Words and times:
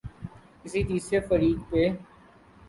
کسی 0.61 0.81
تیسرے 0.87 1.19
فریق 1.27 1.57
پہ۔ 1.69 1.83